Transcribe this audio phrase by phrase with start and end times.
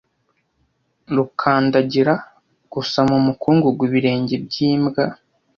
[1.15, 2.13] gukandagira
[2.73, 5.03] gusa mu mukungugu ibirenge byimbwa